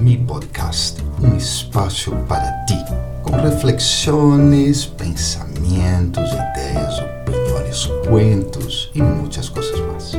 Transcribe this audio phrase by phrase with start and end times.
[0.00, 2.74] Mi Podcast, um espaço para ti,
[3.22, 10.12] com reflexões, pensamentos, ideias, opiniões, cuentos e muitas coisas mais.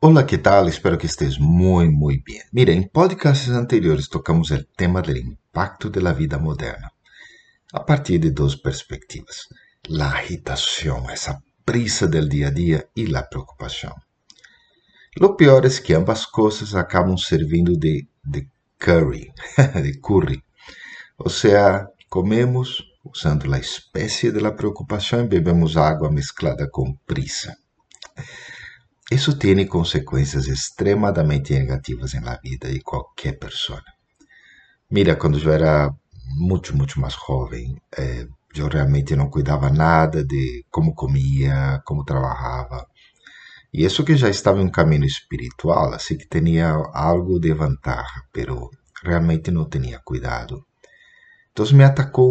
[0.00, 0.68] Olá, que tal?
[0.68, 2.42] Espero que estés muito, muito bem.
[2.52, 6.90] Mira, em podcasts anteriores tocamos o tema do impacto da vida moderna,
[7.72, 9.46] a partir de duas perspectivas:
[10.00, 13.94] a agitação, essa prisa del dia a dia e a preocupação.
[15.16, 19.32] Lo pior es que ambas cosas acaban servindo de, de curry,
[19.74, 20.42] de curry.
[21.16, 27.56] O sea, comemos usando la especie de la preocupación y bebemos agua mezclada con prisa.
[29.10, 33.82] Isso tem consequências extremadamente negativas na vida de qualquer pessoa.
[34.90, 35.94] Mira, quando eu era
[36.36, 42.86] muito, muito mais jovem, eh, eu realmente não cuidava nada de como comia, como trabalhava.
[43.76, 48.70] E isso que já estava em caminho espiritual, assim que tinha algo de vantagem, pero
[49.02, 50.64] realmente não tinha cuidado.
[51.50, 52.30] Então me atacou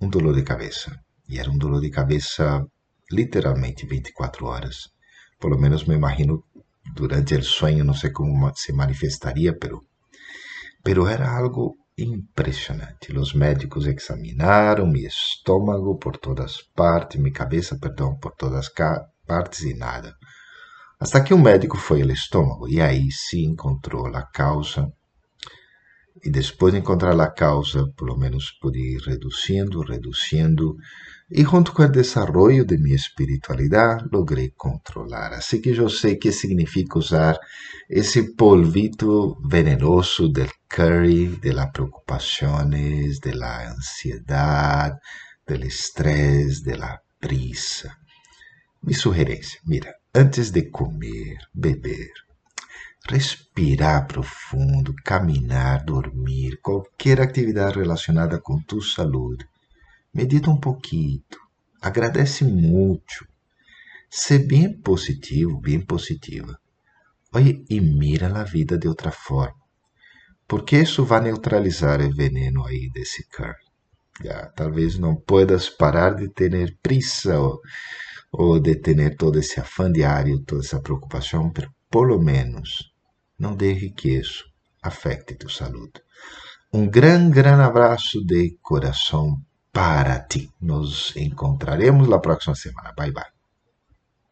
[0.00, 0.90] um dolor de cabeça.
[1.28, 2.66] E era um dolor de cabeça
[3.12, 4.88] literalmente 24 horas.
[5.38, 6.42] Por lo menos me imagino
[6.96, 9.86] durante o sonho, não sei como se manifestaria, pero,
[10.82, 13.16] pero era algo impressionante.
[13.16, 18.68] Os médicos examinaram meu estômago por todas partes, minha cabeça, perdão, por todas
[19.26, 20.14] partes e nada.
[21.00, 24.90] Hasta que um médico foi ao estômago e aí sim encontrou a causa.
[26.24, 30.76] E depois de encontrar a causa, pelo menos pude ir reduzindo, reduzindo.
[31.30, 35.32] E junto com o desenvolvimento de minha espiritualidade, logrei controlar.
[35.34, 37.36] Assim que eu sei que significa usar
[37.90, 44.96] esse polvito venenoso del curry, de las preocupaciones, de la ansiedad,
[45.46, 48.03] del estrés, de la prisa.
[48.86, 52.12] Mi sugerência, mira, antes de comer, beber,
[53.08, 59.48] respirar profundo, caminhar, dormir, qualquer atividade relacionada com tu saúde,
[60.12, 61.22] medita um pouquinho,
[61.80, 63.26] agradece muito,
[64.10, 66.58] ser bem positivo, bem positiva.
[67.32, 69.62] Oye, e mira a vida de outra forma,
[70.46, 73.56] porque isso vai neutralizar o veneno aí desse car.
[74.22, 77.60] Já, talvez não puedas parar de ter prisa ou
[78.36, 82.92] ou de ter todo esse afã diário, toda essa preocupação, mas pelo menos
[83.38, 84.44] não deixe que isso
[84.82, 86.02] afecte tua saúde.
[86.72, 89.40] Um grande, grande abraço de coração
[89.72, 90.50] para ti.
[90.60, 92.92] Nos encontraremos na próxima semana.
[92.96, 93.33] Bye, bye.